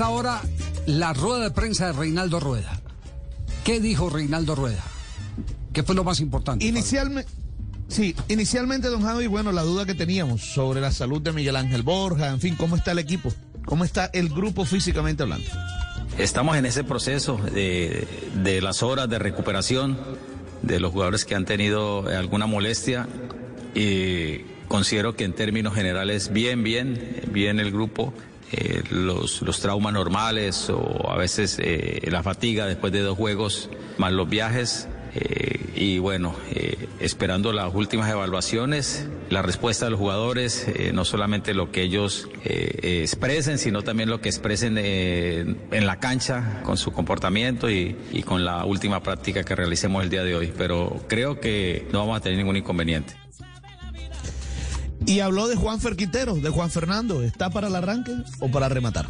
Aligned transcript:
esta 0.00 0.08
hora 0.08 0.40
la 0.86 1.12
rueda 1.12 1.44
de 1.44 1.50
prensa 1.50 1.88
de 1.88 1.92
Reinaldo 1.92 2.40
Rueda. 2.40 2.80
¿Qué 3.64 3.80
dijo 3.80 4.08
Reinaldo 4.08 4.54
Rueda? 4.54 4.82
¿Qué 5.74 5.82
fue 5.82 5.94
lo 5.94 6.04
más 6.04 6.20
importante? 6.20 6.64
Inicialmente, 6.64 7.30
sí, 7.88 8.16
inicialmente, 8.28 8.88
don 8.88 9.02
Javi, 9.02 9.26
bueno, 9.26 9.52
la 9.52 9.60
duda 9.60 9.84
que 9.84 9.92
teníamos 9.92 10.40
sobre 10.40 10.80
la 10.80 10.90
salud 10.90 11.20
de 11.20 11.32
Miguel 11.32 11.54
Ángel 11.54 11.82
Borja, 11.82 12.28
en 12.28 12.40
fin, 12.40 12.56
¿cómo 12.56 12.76
está 12.76 12.92
el 12.92 12.98
equipo? 12.98 13.30
¿Cómo 13.66 13.84
está 13.84 14.06
el 14.14 14.30
grupo 14.30 14.64
físicamente 14.64 15.22
hablando? 15.22 15.46
Estamos 16.16 16.56
en 16.56 16.64
ese 16.64 16.82
proceso 16.82 17.36
de, 17.36 18.08
de 18.42 18.62
las 18.62 18.82
horas 18.82 19.06
de 19.06 19.18
recuperación 19.18 19.98
de 20.62 20.80
los 20.80 20.92
jugadores 20.92 21.26
que 21.26 21.34
han 21.34 21.44
tenido 21.44 22.06
alguna 22.08 22.46
molestia 22.46 23.06
y 23.74 24.38
considero 24.66 25.14
que 25.14 25.24
en 25.24 25.34
términos 25.34 25.74
generales 25.74 26.32
bien, 26.32 26.62
bien, 26.64 27.20
bien 27.30 27.60
el 27.60 27.70
grupo. 27.70 28.14
Eh, 28.52 28.82
los, 28.90 29.42
los, 29.42 29.60
traumas 29.60 29.92
normales 29.92 30.70
o 30.70 31.08
a 31.08 31.16
veces 31.16 31.58
eh, 31.62 32.00
la 32.10 32.24
fatiga 32.24 32.66
después 32.66 32.92
de 32.92 33.00
dos 33.00 33.16
juegos, 33.16 33.70
más 33.96 34.12
los 34.12 34.28
viajes. 34.28 34.88
Eh, 35.14 35.66
y 35.74 35.98
bueno, 35.98 36.34
esperando 37.00 37.52
las 37.52 37.74
últimas 37.74 38.10
evaluaciones, 38.10 39.08
la 39.30 39.40
respuesta 39.40 39.86
de 39.86 39.92
los 39.92 40.00
jugadores, 40.00 40.66
no 40.92 41.04
solamente 41.04 41.54
lo 41.54 41.72
que 41.72 41.82
ellos 41.82 42.28
expresen, 42.44 43.56
sino 43.56 43.82
también 43.82 44.10
lo 44.10 44.20
que 44.20 44.28
expresen 44.28 44.76
en 44.76 45.86
la 45.86 45.98
cancha 45.98 46.60
con 46.64 46.76
su 46.76 46.92
comportamiento 46.92 47.70
y, 47.70 47.96
y 48.12 48.22
con 48.24 48.44
la 48.44 48.66
última 48.66 49.02
práctica 49.02 49.42
que 49.42 49.56
realicemos 49.56 50.04
el 50.04 50.10
día 50.10 50.22
de 50.22 50.36
hoy. 50.36 50.52
Pero 50.56 51.00
creo 51.08 51.40
que 51.40 51.88
no 51.92 52.00
vamos 52.00 52.18
a 52.18 52.20
tener 52.20 52.36
ningún 52.36 52.58
inconveniente. 52.58 53.19
Y 55.10 55.18
habló 55.18 55.48
de 55.48 55.56
Juan 55.56 55.80
Ferquitero, 55.80 56.36
de 56.36 56.50
Juan 56.50 56.70
Fernando. 56.70 57.24
¿Está 57.24 57.50
para 57.50 57.66
el 57.66 57.74
arranque 57.74 58.12
o 58.38 58.48
para 58.48 58.68
rematar? 58.68 59.06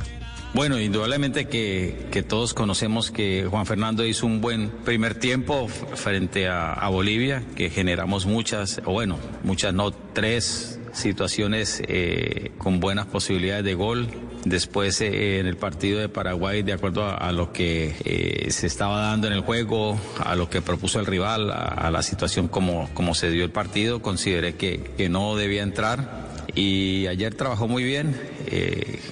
Bueno, 0.55 0.81
indudablemente 0.81 1.47
que, 1.47 2.25
todos 2.27 2.55
conocemos 2.55 3.11
que 3.11 3.47
Juan 3.51 3.67
Fernando 3.67 4.07
hizo 4.07 4.25
un 4.25 4.41
buen 4.41 4.71
primer 4.71 5.17
tiempo 5.17 5.69
frente 5.69 6.49
a, 6.49 6.73
a 6.73 6.89
Bolivia, 6.89 7.43
que 7.55 7.69
generamos 7.69 8.25
muchas, 8.25 8.81
o 8.87 8.93
bueno, 8.93 9.19
muchas 9.45 9.75
no, 9.75 9.91
tres 9.91 10.81
situaciones 10.95 11.83
eh, 11.87 12.51
con 12.57 12.81
buenas 12.81 13.05
posibilidades 13.05 13.67
de 13.67 13.75
gol. 13.75 14.09
Después 14.45 15.01
eh, 15.01 15.39
en 15.39 15.47
el 15.47 15.57
partido 15.57 16.01
de 16.01 16.09
Paraguay, 16.09 16.63
de 16.63 16.73
acuerdo 16.73 17.05
a, 17.07 17.31
lo 17.33 17.53
que 17.53 17.95
eh, 18.05 18.51
se 18.51 18.67
estaba 18.67 19.01
dando 19.03 19.27
en 19.27 19.35
el 19.35 19.41
juego, 19.41 19.99
a 20.25 20.35
lo 20.35 20.49
que 20.49 20.63
propuso 20.63 20.99
el 20.99 21.07
rival, 21.07 21.51
a, 21.51 21.91
la 21.91 22.03
situación 22.03 22.49
como, 22.49 22.89
como 22.95 23.15
se 23.15 23.31
dio 23.31 23.45
el 23.45 23.51
partido, 23.51 24.01
consideré 24.01 24.55
que, 24.55 24.93
que 24.97 25.09
no 25.09 25.37
debía 25.37 25.63
entrar. 25.63 26.29
Y 26.55 27.07
ayer 27.07 27.35
trabajó 27.35 27.69
muy 27.69 27.85
bien. 27.85 28.19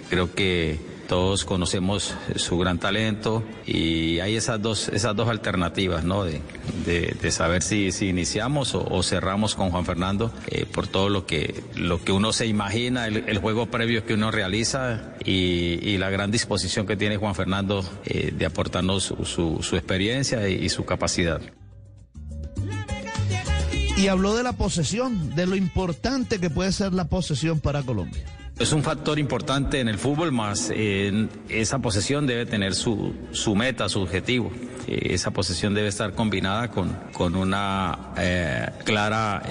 creo 0.09 0.35
que 0.35 0.88
todos 1.09 1.45
conocemos 1.45 2.15
su 2.37 2.59
gran 2.59 2.79
talento 2.79 3.43
y 3.67 4.21
hay 4.21 4.37
esas 4.37 4.61
dos, 4.61 4.89
esas 4.91 5.17
dos 5.17 5.29
alternativas, 5.29 6.05
¿no? 6.05 6.25
De, 6.25 6.41
de, 6.85 7.31
saber 7.31 7.63
si, 7.63 7.93
si 7.93 8.09
iniciamos 8.09 8.75
o, 8.75 9.03
cerramos 9.03 9.55
con 9.55 9.71
Juan 9.71 9.85
Fernando 9.85 10.33
eh, 10.49 10.67
por 10.67 10.87
todo 10.87 11.09
lo 11.09 11.27
que, 11.27 11.63
lo 11.75 12.03
que 12.03 12.13
uno 12.13 12.33
se 12.33 12.47
imagina, 12.47 13.07
el, 13.07 13.39
juego 13.39 13.67
previo 13.67 14.05
que 14.05 14.15
uno 14.15 14.31
realiza 14.31 15.15
y, 15.25 15.97
la 15.99 16.11
gran 16.11 16.31
disposición 16.31 16.87
que 16.87 16.97
tiene 16.97 17.17
Juan 17.17 17.35
Fernando 17.35 17.85
eh, 18.05 18.33
de 18.33 18.47
aportarnos 18.47 19.15
su, 19.25 19.59
su, 19.61 19.77
experiencia 19.77 20.49
y 20.49 20.69
su 20.69 20.85
capacidad. 20.85 21.41
Y 23.97 24.07
habló 24.07 24.37
de 24.37 24.45
la 24.45 24.53
posesión, 24.53 25.35
de 25.35 25.47
lo 25.47 25.57
importante 25.57 26.39
que 26.39 26.51
puede 26.51 26.71
ser 26.71 26.93
la 26.93 27.09
posesión 27.09 27.59
para 27.59 27.83
Colombia. 27.83 28.38
Es 28.59 28.73
un 28.73 28.83
factor 28.83 29.21
importante 29.21 29.79
en 29.79 29.87
el 29.87 29.99
fútbol, 29.99 30.33
más 30.33 30.73
eh, 30.75 31.29
esa 31.49 31.79
posesión 31.79 32.27
debe 32.27 32.45
tener 32.45 32.75
su, 32.75 33.15
su 33.31 33.55
meta, 33.55 33.89
su 33.89 34.01
objetivo. 34.01 34.51
Eh, 34.89 35.15
esa 35.15 35.31
posesión 35.31 35.75
debe 35.75 35.87
estar 35.87 36.13
combinada 36.13 36.69
con, 36.69 36.93
con 37.13 37.37
una 37.37 38.15
eh, 38.17 38.69
clara 38.85 39.45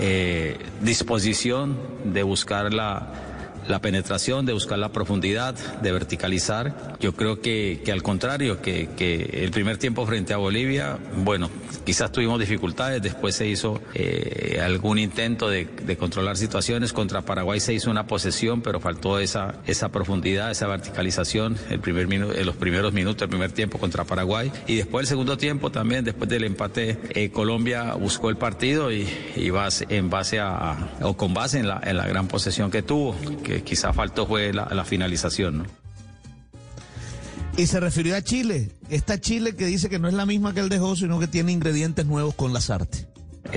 disposición 0.82 1.78
de 2.04 2.22
buscar 2.24 2.74
la, 2.74 3.37
la 3.68 3.80
penetración, 3.80 4.46
de 4.46 4.54
buscar 4.54 4.80
la 4.80 4.92
profundidad, 4.92 5.56
de 5.82 5.92
verticalizar. 5.92 6.98
Yo 7.00 7.14
creo 7.14 7.42
que, 7.42 7.82
que 7.84 7.92
al 7.92 8.04
contrario, 8.04 8.62
que, 8.62 8.90
que, 8.98 9.44
el 9.44 9.52
primer 9.52 9.78
tiempo 9.78 10.06
frente 10.06 10.34
a 10.34 10.38
Bolivia, 10.38 10.98
bueno, 11.16 11.50
quizás 11.86 12.12
tuvimos 12.12 12.40
dificultades, 12.40 13.02
después 13.02 13.36
se 13.36 13.48
hizo 13.48 13.82
eh, 13.94 14.60
algún 14.64 15.00
intento 15.00 15.50
de, 15.50 15.66
de, 15.66 15.98
controlar 15.98 16.38
situaciones, 16.38 16.94
contra 16.94 17.22
Paraguay 17.22 17.60
se 17.60 17.74
hizo 17.74 17.92
una 17.92 18.08
posesión, 18.08 18.62
pero 18.62 18.80
faltó 18.80 19.20
esa, 19.20 19.56
esa 19.66 19.90
profundidad, 19.90 20.52
esa 20.52 20.68
verticalización 20.68 21.58
el 21.70 21.80
primer 21.80 22.08
en 22.12 22.46
los 22.46 22.56
primeros 22.56 22.94
minutos 22.94 23.18
del 23.18 23.30
primer 23.30 23.52
tiempo 23.52 23.78
contra 23.78 24.04
Paraguay. 24.04 24.52
Y 24.68 24.76
después 24.76 25.04
el 25.04 25.08
segundo 25.08 25.38
tiempo 25.38 25.72
también, 25.72 26.06
después 26.06 26.30
del 26.30 26.44
empate, 26.44 26.98
eh, 27.10 27.30
Colombia 27.30 27.94
buscó 27.94 28.30
el 28.30 28.38
partido 28.38 28.92
y, 28.92 29.08
y 29.36 29.50
base, 29.50 29.86
en 29.90 30.10
base 30.10 30.40
a, 30.40 30.92
o 31.02 31.16
con 31.18 31.34
base 31.34 31.60
en 31.60 31.68
la, 31.68 31.82
en 31.84 31.98
la 31.98 32.08
gran 32.08 32.28
posesión 32.28 32.72
que 32.72 32.82
tuvo, 32.82 33.16
que 33.44 33.57
quizá 33.64 33.94
faltó 33.94 34.28
fue 34.28 34.54
la, 34.54 34.66
la 34.72 34.86
finalización, 34.86 35.60
¿no? 35.60 35.66
Y 37.58 37.66
se 37.66 37.80
refirió 37.80 38.16
a 38.16 38.22
Chile, 38.22 38.72
esta 38.90 39.20
Chile 39.20 39.56
que 39.56 39.66
dice 39.66 39.90
que 39.90 39.98
no 39.98 40.08
es 40.08 40.14
la 40.14 40.28
misma 40.28 40.54
que 40.54 40.60
el 40.60 40.70
dejó, 40.70 40.96
sino 40.96 41.20
que 41.20 41.28
tiene 41.28 41.52
ingredientes 41.52 42.06
nuevos 42.06 42.36
con 42.36 42.54
las 42.54 42.70
artes. 42.70 43.08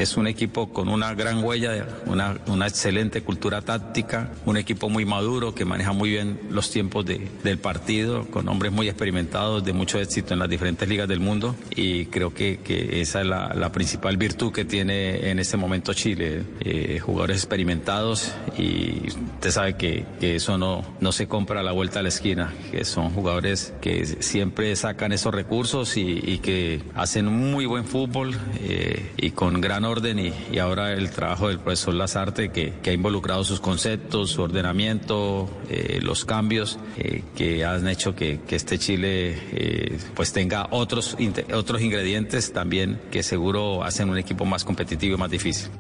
Es 0.00 0.16
un 0.16 0.27
equipo 0.27 0.71
con 0.71 0.88
una 0.88 1.12
gran 1.12 1.44
huella, 1.44 1.87
una, 2.06 2.38
una, 2.47 2.66
excelente 2.66 3.21
cultura 3.21 3.61
táctica, 3.61 4.31
un 4.47 4.56
equipo 4.56 4.88
muy 4.88 5.05
maduro 5.05 5.55
que 5.55 5.66
maneja 5.66 5.93
muy 5.93 6.09
bien 6.09 6.41
los 6.49 6.71
tiempos 6.71 7.05
de, 7.05 7.28
del 7.44 7.59
partido, 7.59 8.25
con 8.31 8.49
hombres 8.49 8.72
muy 8.72 8.89
experimentados, 8.89 9.62
de 9.62 9.75
mucho 9.75 10.00
éxito 10.00 10.33
en 10.33 10.41
las 10.41 10.49
diferentes 10.49 10.89
ligas 10.89 11.06
del 11.06 11.21
mundo. 11.21 11.55
Y 11.77 12.06
creo 12.06 12.33
que, 12.33 12.60
que 12.65 13.03
esa 13.03 13.21
es 13.21 13.27
la, 13.27 13.53
la, 13.55 13.72
principal 13.72 14.16
virtud 14.16 14.53
que 14.53 14.65
tiene 14.65 15.31
en 15.31 15.39
este 15.39 15.59
momento 15.59 15.93
Chile. 15.93 16.44
Eh, 16.60 16.99
jugadores 16.99 17.37
experimentados 17.37 18.33
y 18.56 19.06
usted 19.06 19.50
sabe 19.50 19.77
que, 19.77 20.06
que, 20.19 20.37
eso 20.37 20.56
no, 20.56 20.83
no 21.00 21.12
se 21.12 21.28
compra 21.28 21.60
a 21.60 21.62
la 21.62 21.72
vuelta 21.72 21.99
a 21.99 22.03
la 22.03 22.09
esquina, 22.09 22.55
que 22.71 22.87
son 22.87 23.10
jugadores 23.10 23.75
que 23.83 24.06
siempre 24.06 24.75
sacan 24.77 25.12
esos 25.12 25.34
recursos 25.34 25.99
y, 25.99 26.21
y 26.25 26.39
que 26.39 26.81
hacen 26.94 27.27
muy 27.27 27.66
buen 27.66 27.84
fútbol 27.84 28.34
eh, 28.62 29.12
y 29.19 29.33
con 29.33 29.60
gran 29.60 29.84
orden 29.91 30.19
y, 30.19 30.33
y, 30.53 30.59
ahora 30.59 30.93
el 30.93 31.11
trabajo 31.11 31.49
del 31.49 31.59
profesor 31.59 31.95
Lazarte 31.95 32.51
que, 32.51 32.75
que 32.83 32.91
ha 32.91 32.93
involucrado 32.93 33.45
sus 33.45 33.61
conceptos, 33.61 34.31
su 34.31 34.43
ordenamiento, 34.43 35.51
eh, 35.69 35.99
los 36.03 36.25
cambios 36.25 36.78
eh, 36.97 37.23
que 37.34 37.65
han 37.65 37.89
hecho 37.89 38.15
que, 38.15 38.41
que 38.47 38.56
este 38.56 38.78
Chile 38.78 39.39
eh, 39.53 39.99
pues 40.15 40.33
tenga 40.33 40.69
otros, 40.71 41.17
otros 41.53 41.83
ingredientes 41.83 42.53
también 42.53 43.01
que 43.11 43.23
seguro 43.23 43.84
hacen 43.84 44.09
un 44.09 44.19
equipo 44.19 44.45
más 44.45 44.65
competitivo 44.65 45.17
y 45.17 45.19
más 45.19 45.31
difícil. 45.31 45.71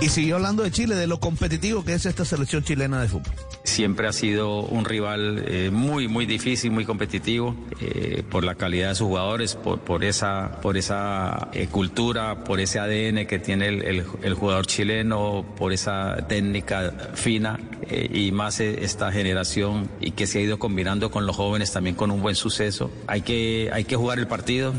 Y 0.00 0.08
siguió 0.08 0.36
hablando 0.36 0.62
de 0.62 0.70
Chile, 0.70 0.96
de 0.96 1.06
lo 1.06 1.20
competitivo 1.20 1.84
que 1.84 1.94
es 1.94 2.04
esta 2.04 2.24
selección 2.24 2.62
chilena 2.62 3.00
de 3.00 3.08
fútbol 3.08 3.32
siempre 3.74 4.06
ha 4.06 4.12
sido 4.12 4.60
un 4.60 4.84
rival 4.84 5.44
eh, 5.48 5.70
muy, 5.72 6.06
muy 6.06 6.26
difícil, 6.26 6.70
muy 6.70 6.84
competitivo, 6.84 7.56
eh, 7.80 8.22
por 8.30 8.44
la 8.44 8.54
calidad 8.54 8.90
de 8.90 8.94
sus 8.94 9.08
jugadores, 9.08 9.56
por, 9.56 9.80
por 9.80 10.04
esa, 10.04 10.60
por 10.62 10.76
esa 10.76 11.48
eh, 11.52 11.66
cultura, 11.66 12.44
por 12.44 12.60
ese 12.60 12.78
ADN 12.78 13.26
que 13.26 13.40
tiene 13.40 13.66
el, 13.66 13.82
el, 13.82 14.04
el 14.22 14.34
jugador 14.34 14.66
chileno, 14.66 15.44
por 15.56 15.72
esa 15.72 16.24
técnica 16.28 16.92
fina 17.14 17.58
y 17.90 18.30
más 18.30 18.60
esta 18.60 19.10
generación 19.12 19.90
y 20.00 20.12
que 20.12 20.26
se 20.26 20.38
ha 20.38 20.42
ido 20.42 20.58
combinando 20.58 21.10
con 21.10 21.26
los 21.26 21.36
jóvenes 21.36 21.72
también 21.72 21.96
con 21.96 22.10
un 22.12 22.22
buen 22.22 22.36
suceso. 22.36 22.90
Hay 23.08 23.22
que, 23.22 23.70
hay 23.72 23.84
que 23.84 23.96
jugar 23.96 24.18
el 24.20 24.28
partido, 24.28 24.72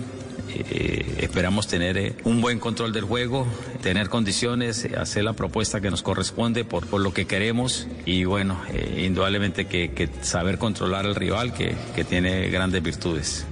eh, 0.70 1.18
esperamos 1.20 1.68
tener 1.68 1.98
eh, 1.98 2.16
un 2.24 2.42
buen 2.42 2.60
control 2.60 2.94
del 2.94 3.04
juego, 3.04 3.46
tener 3.82 4.10
condiciones, 4.10 4.88
hacer 4.98 5.24
la 5.24 5.34
propuesta 5.34 5.82
que 5.82 5.92
nos 5.92 6.02
corresponde 6.02 6.64
por, 6.64 6.88
por 6.88 7.02
lo 7.02 7.14
que 7.14 7.26
queremos 7.26 7.88
y 8.06 8.26
bueno, 8.26 8.60
eh, 8.72 9.04
indudablemente 9.06 9.66
que, 9.66 9.92
que, 9.92 10.10
saber 10.22 10.58
controlar 10.58 11.06
al 11.06 11.16
rival 11.16 11.54
que, 11.54 11.75
que 11.96 12.04
tiene 12.04 12.50
grandes 12.50 12.81
virtudes. 12.81 13.46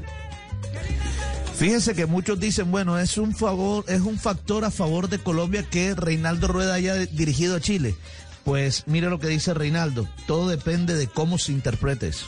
Fíjense 1.56 1.94
que 1.94 2.06
muchos 2.06 2.40
dicen, 2.40 2.72
bueno, 2.72 2.98
es 2.98 3.18
un 3.18 3.36
favor, 3.36 3.86
es 3.88 4.02
un 4.02 4.18
factor 4.18 4.66
a 4.66 4.72
favor 4.72 5.08
de 5.08 5.20
Colombia 5.20 5.64
que 5.70 5.94
Reinaldo 5.96 6.48
Rueda 6.48 6.74
haya 6.74 6.96
dirigido 6.96 7.56
a 7.56 7.60
Chile. 7.60 7.96
Pues 8.44 8.84
mire 8.88 9.10
lo 9.10 9.20
que 9.20 9.28
dice 9.28 9.54
Reinaldo, 9.54 10.08
todo 10.28 10.50
depende 10.50 10.96
de 10.96 11.08
cómo 11.08 11.38
se 11.38 11.52
interprete 11.52 12.08
eso. 12.10 12.26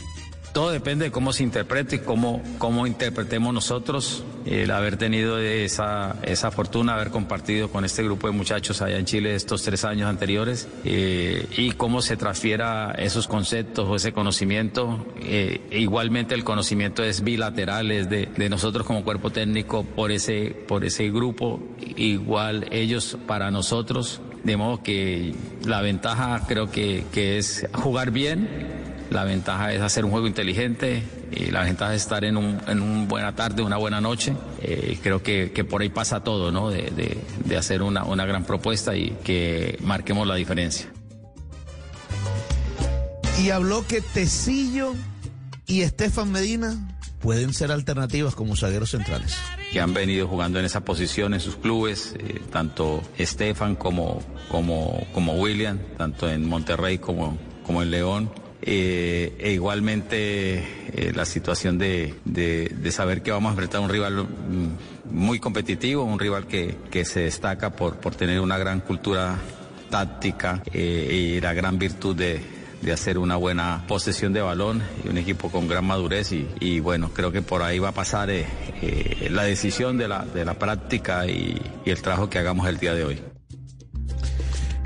Todo 0.53 0.71
depende 0.71 1.05
de 1.05 1.11
cómo 1.11 1.33
se 1.33 1.43
interprete 1.43 1.97
y 1.97 1.99
cómo, 1.99 2.41
cómo 2.59 2.87
interpretemos 2.87 3.53
nosotros 3.53 4.23
el 4.45 4.71
haber 4.71 4.97
tenido 4.97 5.39
esa, 5.39 6.15
esa 6.23 6.51
fortuna, 6.51 6.93
haber 6.93 7.09
compartido 7.09 7.69
con 7.69 7.83
este 7.83 8.03
grupo 8.03 8.27
de 8.27 8.33
muchachos 8.33 8.81
allá 8.81 8.97
en 8.97 9.05
Chile 9.05 9.35
estos 9.35 9.63
tres 9.63 9.83
años 9.85 10.07
anteriores 10.07 10.67
eh, 10.83 11.47
y 11.57 11.71
cómo 11.71 12.01
se 12.01 12.15
transfiera 12.15 12.91
esos 12.97 13.27
conceptos 13.27 13.87
o 13.89 13.95
ese 13.95 14.13
conocimiento. 14.13 15.05
Eh, 15.21 15.61
igualmente 15.71 16.35
el 16.35 16.43
conocimiento 16.43 17.03
es 17.03 17.23
bilateral, 17.23 17.91
es 17.91 18.09
de, 18.09 18.27
de, 18.27 18.49
nosotros 18.49 18.85
como 18.85 19.03
cuerpo 19.03 19.31
técnico 19.31 19.83
por 19.83 20.11
ese, 20.11 20.55
por 20.67 20.85
ese 20.85 21.09
grupo, 21.09 21.59
igual 21.95 22.67
ellos 22.71 23.17
para 23.25 23.49
nosotros, 23.49 24.21
de 24.43 24.57
modo 24.57 24.83
que 24.83 25.33
la 25.65 25.81
ventaja 25.81 26.43
creo 26.47 26.69
que, 26.69 27.03
que 27.11 27.37
es 27.37 27.67
jugar 27.73 28.11
bien 28.11 28.85
la 29.09 29.23
ventaja 29.23 29.73
es 29.73 29.81
hacer 29.81 30.03
un 30.03 30.11
juego 30.11 30.27
inteligente 30.27 31.03
y 31.31 31.51
la 31.51 31.63
ventaja 31.63 31.93
es 31.93 32.01
estar 32.03 32.23
en, 32.23 32.37
un, 32.37 32.59
en 32.67 32.81
una 32.81 33.05
buena 33.07 33.35
tarde, 33.35 33.63
una 33.63 33.77
buena 33.77 34.01
noche. 34.01 34.33
Eh, 34.61 34.99
creo 35.01 35.21
que, 35.23 35.51
que, 35.51 35.63
por 35.63 35.81
ahí 35.81 35.89
pasa 35.89 36.23
todo, 36.23 36.51
¿no? 36.51 36.69
De, 36.69 36.91
de, 36.91 37.17
de 37.43 37.57
hacer 37.57 37.81
una, 37.81 38.03
una 38.03 38.25
gran 38.25 38.43
propuesta 38.43 38.95
y 38.95 39.17
que 39.23 39.77
marquemos 39.81 40.27
la 40.27 40.35
diferencia. 40.35 40.91
Y 43.41 43.49
habló 43.49 43.85
que 43.85 44.01
Tecillo 44.01 44.93
y 45.67 45.81
Estefan 45.81 46.31
Medina 46.31 46.95
pueden 47.19 47.53
ser 47.53 47.71
alternativas 47.71 48.35
como 48.35 48.55
zagueros 48.55 48.91
centrales. 48.91 49.35
Que 49.73 49.81
han 49.81 49.93
venido 49.93 50.27
jugando 50.27 50.59
en 50.59 50.65
esa 50.65 50.81
posición 50.85 51.33
en 51.33 51.41
sus 51.41 51.57
clubes, 51.57 52.13
eh, 52.19 52.39
tanto 52.51 53.01
Estefan 53.17 53.75
como, 53.75 54.21
como, 54.49 55.05
como 55.13 55.33
William, 55.33 55.79
tanto 55.97 56.29
en 56.29 56.47
Monterrey 56.47 56.97
como, 56.97 57.37
como 57.65 57.81
en 57.81 57.91
León. 57.91 58.31
Eh, 58.61 59.35
e 59.39 59.51
igualmente 59.51 60.57
eh, 60.57 61.11
la 61.13 61.25
situación 61.25 61.77
de, 61.77 62.15
saber 62.89 63.21
que 63.21 63.31
vamos 63.31 63.49
a 63.49 63.53
enfrentar 63.53 63.81
a 63.81 63.83
un 63.83 63.89
rival 63.89 64.27
muy 65.11 65.39
competitivo, 65.39 66.03
un 66.03 66.19
rival 66.19 66.47
que, 66.47 67.05
se 67.05 67.21
destaca 67.21 67.75
por, 67.75 67.97
tener 68.15 68.39
una 68.39 68.57
gran 68.57 68.79
cultura 68.79 69.37
táctica 69.89 70.63
y 70.73 71.39
la 71.41 71.53
gran 71.53 71.77
virtud 71.77 72.15
de, 72.15 72.55
hacer 72.91 73.17
una 73.17 73.35
buena 73.35 73.83
posesión 73.87 74.33
de 74.33 74.41
balón 74.41 74.81
y 75.03 75.07
un 75.07 75.17
equipo 75.17 75.49
con 75.49 75.67
gran 75.67 75.85
madurez 75.85 76.31
y, 76.31 76.79
bueno, 76.79 77.11
creo 77.13 77.31
que 77.31 77.41
por 77.41 77.61
ahí 77.63 77.79
va 77.79 77.89
a 77.89 77.93
pasar 77.93 78.29
eh, 78.29 78.45
eh, 78.81 79.29
la 79.31 79.43
decisión 79.43 79.97
de 79.97 80.07
la, 80.07 80.25
de 80.25 80.45
la 80.45 80.53
práctica 80.55 81.27
y, 81.27 81.61
y, 81.85 81.89
el 81.89 82.01
trabajo 82.01 82.29
que 82.29 82.39
hagamos 82.39 82.67
el 82.67 82.77
día 82.77 82.93
de 82.93 83.03
hoy. 83.03 83.21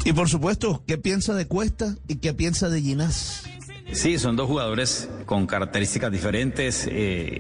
Y 0.06 0.14
por 0.14 0.30
supuesto, 0.30 0.84
¿qué 0.88 0.98
piensa 0.98 1.34
de 1.34 1.46
Cuesta 1.46 1.96
y 2.08 2.18
qué 2.18 2.34
piensa 2.34 2.70
de 2.70 2.82
Ginás? 2.82 3.49
Sí, 3.92 4.20
son 4.20 4.36
dos 4.36 4.48
jugadores 4.48 5.10
con 5.26 5.48
características 5.48 6.12
diferentes, 6.12 6.88
eh, 6.88 6.92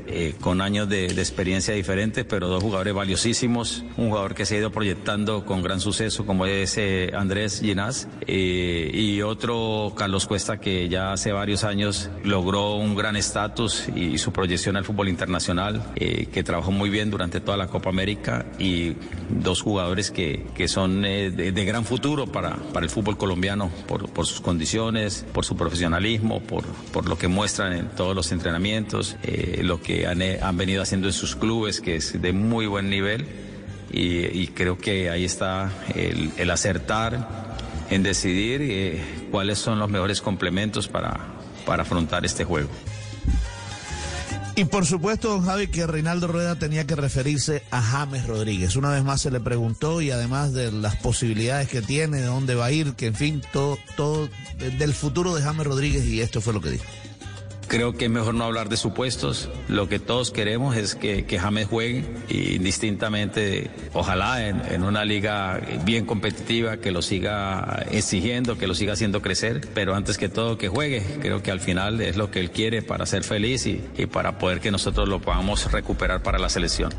eh, 0.08 0.36
con 0.42 0.62
años 0.62 0.90
de, 0.90 1.06
experiencia 1.06 1.76
diferentes, 1.76 2.26
pero 2.26 2.48
dos 2.48 2.64
jugadores 2.64 2.94
valiosísimos. 2.94 3.84
Un 3.98 4.10
jugador 4.10 4.34
que 4.34 4.46
se 4.46 4.56
ha 4.56 4.60
ido 4.60 4.72
proyectando 4.72 5.46
con 5.46 5.62
gran 5.62 5.80
suceso, 5.80 6.26
como 6.26 6.46
es 6.48 6.78
eh, 6.78 7.12
Andrés 7.16 7.62
Ginás, 7.62 8.08
y 8.28 9.22
otro 9.22 9.94
Carlos 9.96 10.26
Cuesta, 10.26 10.60
que 10.60 10.90
ya 10.90 11.14
hace 11.14 11.32
varios 11.32 11.64
años 11.64 12.10
logró 12.24 12.76
un 12.76 12.96
gran 12.96 13.16
estatus 13.16 13.88
y, 13.96 14.18
su 14.18 14.34
proyección 14.34 14.76
al 14.76 14.86
fútbol 14.86 15.08
internacional, 15.08 15.94
que 15.96 16.44
trabajó 16.44 16.72
muy 16.72 16.90
bien 16.90 17.10
durante 17.10 17.40
toda 17.40 17.58
la 17.58 17.68
Copa 17.68 17.90
América, 17.90 18.46
y 18.60 18.96
dos 19.30 19.62
jugadores 19.62 20.12
que, 20.12 20.46
que 20.56 20.68
son 20.68 21.04
de, 21.04 21.32
de, 21.32 21.66
gran 21.66 21.86
futuro 21.86 22.28
para, 22.28 22.56
para 22.74 22.86
el 22.86 22.90
fútbol 22.90 23.18
colombiano, 23.18 23.72
por, 23.88 24.10
por 24.10 24.26
sus 24.26 24.42
condiciones, 24.42 25.26
por 25.32 25.46
su 25.46 25.56
profesionalismo 25.56 26.39
por, 26.42 26.66
por 26.92 27.08
lo 27.08 27.18
que 27.18 27.28
muestran 27.28 27.74
en 27.74 27.88
todos 27.90 28.16
los 28.16 28.32
entrenamientos, 28.32 29.16
eh, 29.24 29.62
lo 29.64 29.82
que 29.82 30.08
han, 30.08 30.22
han, 30.22 30.58
venido 30.58 30.82
haciendo 30.82 31.08
en 31.08 31.14
sus 31.14 31.36
clubes, 31.36 31.82
que 31.82 31.96
es 31.96 32.22
de 32.22 32.34
muy 32.34 32.66
buen 32.68 32.90
nivel. 32.90 33.26
Y, 33.92 34.48
creo 34.50 34.78
que 34.78 35.10
ahí 35.10 35.26
está 35.26 35.72
el, 35.96 36.32
el 36.38 36.52
acertar 36.52 37.56
en 37.90 38.04
decidir 38.04 38.62
eh, 38.62 39.02
cuáles 39.32 39.58
son 39.58 39.80
los 39.80 39.90
mejores 39.90 40.22
complementos 40.22 40.88
para, 40.88 41.20
para 41.66 41.84
afrontar 41.84 42.26
este 42.26 42.44
juego. 42.44 42.70
Y 44.60 44.66
por 44.66 44.86
supuesto, 44.86 45.30
don 45.30 45.46
Javi, 45.46 45.68
que 45.68 45.88
Reinaldo 45.88 46.28
Rueda 46.28 46.60
tenía 46.60 46.86
que 46.86 46.98
referirse 46.98 47.64
a 47.72 47.82
James 47.82 48.28
Rodríguez. 48.28 48.76
Una 48.76 48.90
vez 48.90 49.06
más 49.06 49.22
se 49.22 49.32
le 49.32 49.40
preguntó 49.40 50.02
y 50.02 50.12
además 50.12 50.52
de 50.52 50.70
las 50.70 50.98
posibilidades 50.98 51.70
que 51.70 51.82
tiene, 51.82 52.18
de 52.18 52.26
dónde 52.26 52.56
va 52.56 52.66
a 52.66 52.72
ir, 52.74 52.94
que 52.96 53.06
en 53.06 53.16
fin, 53.16 53.42
todo, 53.54 53.78
todo 53.96 54.28
del 54.78 54.94
futuro 54.94 55.34
de 55.34 55.44
James 55.44 55.66
Rodríguez 55.66 56.04
y 56.04 56.20
esto 56.20 56.42
fue 56.42 56.52
lo 56.52 56.60
que 56.60 56.72
dijo. 56.72 56.84
Creo 57.70 57.94
que 57.94 58.06
es 58.06 58.12
mejor 58.12 58.34
no 58.34 58.46
hablar 58.46 58.68
de 58.68 58.78
supuestos. 58.78 59.48
Lo 59.68 59.88
que 59.88 60.00
todos 60.00 60.32
queremos 60.32 60.76
es 60.76 60.96
que, 60.96 61.26
que 61.26 61.38
James 61.38 61.68
juegue 61.68 62.04
indistintamente, 62.28 63.70
ojalá 63.94 64.48
en, 64.48 64.60
en, 64.72 64.84
una 64.84 65.06
liga 65.06 65.62
bien 65.86 66.08
competitiva, 66.08 66.78
que 66.78 66.92
lo 66.92 67.04
siga 67.04 67.86
exigiendo, 67.92 68.58
que 68.58 68.66
lo 68.66 68.74
siga 68.74 68.94
haciendo 68.94 69.22
crecer, 69.22 69.62
pero 69.76 69.94
antes 69.94 70.18
que 70.18 70.30
todo 70.30 70.58
que 70.58 70.68
juegue. 70.68 71.04
Creo 71.22 71.44
que 71.44 71.52
al 71.52 71.60
final 71.60 72.02
es 72.02 72.18
lo 72.18 72.32
que 72.32 72.40
él 72.40 72.50
quiere 72.50 72.82
para 72.82 73.06
ser 73.06 73.24
feliz 73.24 73.68
y, 73.68 73.84
y 73.96 74.08
para 74.08 74.40
poder 74.40 74.62
que 74.62 74.72
nosotros 74.72 75.08
lo 75.08 75.22
podamos 75.22 75.72
recuperar 75.72 76.24
para 76.24 76.40
la 76.40 76.50
selección. 76.50 76.92